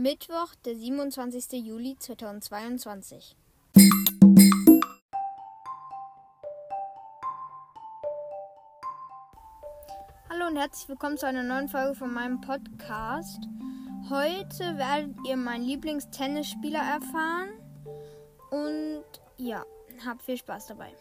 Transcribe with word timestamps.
Mittwoch, 0.00 0.54
der 0.64 0.76
27. 0.76 1.54
Juli 1.66 1.96
2022. 1.98 3.36
Hallo 10.30 10.46
und 10.46 10.56
herzlich 10.56 10.88
willkommen 10.88 11.18
zu 11.18 11.26
einer 11.26 11.42
neuen 11.42 11.68
Folge 11.68 11.96
von 11.96 12.14
meinem 12.14 12.40
Podcast. 12.40 13.40
Heute 14.08 14.78
werdet 14.78 15.16
ihr 15.26 15.36
meinen 15.36 15.64
Lieblingstennisspieler 15.64 16.78
erfahren. 16.78 17.50
Und 18.52 19.04
ja, 19.36 19.64
habt 20.06 20.22
viel 20.22 20.36
Spaß 20.36 20.68
dabei. 20.68 20.92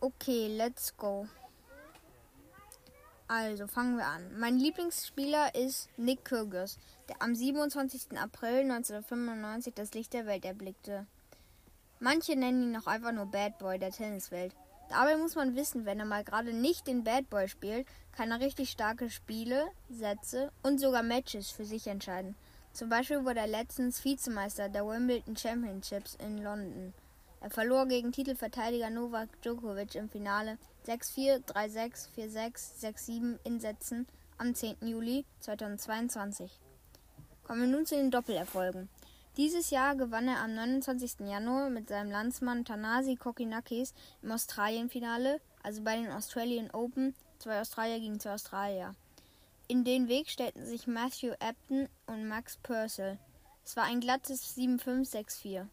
Okay, 0.00 0.48
let's 0.56 0.96
go. 0.96 1.28
Also 3.34 3.66
fangen 3.66 3.96
wir 3.96 4.04
an. 4.04 4.38
Mein 4.38 4.58
Lieblingsspieler 4.58 5.54
ist 5.54 5.88
Nick 5.96 6.22
Kyrgios, 6.22 6.76
der 7.08 7.22
am 7.22 7.34
27. 7.34 8.18
April 8.18 8.70
1995 8.70 9.72
das 9.72 9.94
Licht 9.94 10.12
der 10.12 10.26
Welt 10.26 10.44
erblickte. 10.44 11.06
Manche 11.98 12.36
nennen 12.36 12.62
ihn 12.62 12.76
auch 12.76 12.86
einfach 12.86 13.10
nur 13.10 13.24
Bad 13.24 13.56
Boy 13.56 13.78
der 13.78 13.90
Tenniswelt. 13.90 14.54
Dabei 14.90 15.16
muss 15.16 15.34
man 15.34 15.56
wissen, 15.56 15.86
wenn 15.86 15.98
er 15.98 16.04
mal 16.04 16.24
gerade 16.24 16.52
nicht 16.52 16.86
den 16.86 17.04
Bad 17.04 17.30
Boy 17.30 17.48
spielt, 17.48 17.86
kann 18.14 18.30
er 18.30 18.40
richtig 18.40 18.68
starke 18.68 19.08
Spiele, 19.08 19.64
Sätze 19.88 20.52
und 20.62 20.78
sogar 20.78 21.02
Matches 21.02 21.50
für 21.50 21.64
sich 21.64 21.86
entscheiden. 21.86 22.34
Zum 22.74 22.90
Beispiel 22.90 23.24
wurde 23.24 23.40
er 23.40 23.46
letztens 23.46 24.04
Vizemeister 24.04 24.68
der 24.68 24.86
Wimbledon 24.86 25.38
Championships 25.38 26.18
in 26.22 26.36
London. 26.36 26.92
Er 27.42 27.50
verlor 27.50 27.86
gegen 27.86 28.12
Titelverteidiger 28.12 28.88
Novak 28.88 29.28
Djokovic 29.42 29.96
im 29.96 30.08
Finale 30.08 30.58
6-4, 30.86 31.44
3-6, 31.44 32.08
4-6, 32.16 32.80
6-7 32.80 33.38
in 33.42 33.58
Sätzen 33.58 34.06
am 34.38 34.54
10. 34.54 34.76
Juli 34.82 35.24
2022. 35.40 36.60
Kommen 37.42 37.62
wir 37.62 37.68
nun 37.68 37.84
zu 37.84 37.96
den 37.96 38.12
Doppelerfolgen. 38.12 38.88
Dieses 39.36 39.70
Jahr 39.70 39.96
gewann 39.96 40.28
er 40.28 40.38
am 40.38 40.54
29. 40.54 41.26
Januar 41.26 41.68
mit 41.68 41.88
seinem 41.88 42.12
Landsmann 42.12 42.64
Tanasi 42.64 43.16
Kokinakis 43.16 43.92
im 44.22 44.30
Australienfinale, 44.30 45.40
also 45.64 45.82
bei 45.82 45.96
den 45.96 46.12
Australian 46.12 46.70
Open, 46.70 47.12
zwei 47.40 47.60
Australier 47.60 47.98
gegen 47.98 48.20
zwei 48.20 48.34
Australier. 48.34 48.94
In 49.66 49.82
den 49.82 50.06
Weg 50.06 50.28
stellten 50.30 50.64
sich 50.64 50.86
Matthew 50.86 51.32
Apton 51.40 51.88
und 52.06 52.28
Max 52.28 52.56
Purcell. 52.58 53.18
Es 53.64 53.74
war 53.74 53.84
ein 53.84 53.98
glattes 53.98 54.56
7-5, 54.56 55.10
6-4. 55.10 55.66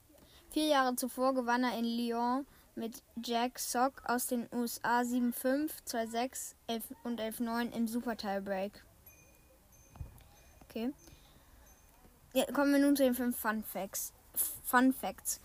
Vier 0.52 0.66
Jahre 0.66 0.95
zuvor 0.95 1.36
gewann 1.36 1.64
er 1.64 1.78
in 1.78 1.86
Lyon 1.86 2.47
mit 2.75 3.03
Jack 3.23 3.59
Sock 3.59 4.02
aus 4.05 4.25
den 4.28 4.47
USA 4.52 5.02
7-5, 5.02 5.69
2-6 5.86 6.55
und 7.03 7.22
11-9 7.22 7.72
im 7.72 7.88
Super 7.88 8.17
Tiebreak. 8.17 8.83
Okay. 10.64 10.92
Ja, 12.33 12.52
kommen 12.52 12.73
wir 12.73 12.80
nun 12.80 12.95
zu 12.95 13.03
den 13.03 13.14
fünf 13.14 13.38
Fun 13.38 13.64
Facts. 13.64 14.11
Fun 14.64 14.92
Facts. 14.94 15.39